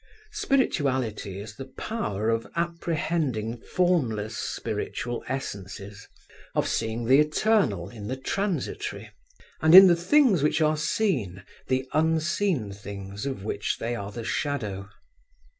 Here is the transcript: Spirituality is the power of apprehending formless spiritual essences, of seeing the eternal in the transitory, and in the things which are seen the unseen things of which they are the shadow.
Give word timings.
Spirituality 0.33 1.39
is 1.39 1.55
the 1.57 1.71
power 1.77 2.27
of 2.31 2.47
apprehending 2.55 3.61
formless 3.61 4.35
spiritual 4.35 5.23
essences, 5.27 6.07
of 6.55 6.67
seeing 6.67 7.05
the 7.05 7.19
eternal 7.19 7.87
in 7.91 8.07
the 8.07 8.17
transitory, 8.17 9.11
and 9.61 9.75
in 9.75 9.85
the 9.85 9.95
things 9.95 10.41
which 10.41 10.59
are 10.59 10.75
seen 10.75 11.43
the 11.67 11.87
unseen 11.93 12.71
things 12.73 13.27
of 13.27 13.43
which 13.43 13.77
they 13.77 13.93
are 13.93 14.11
the 14.11 14.23
shadow. 14.25 14.89